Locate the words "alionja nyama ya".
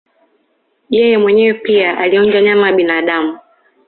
1.97-2.73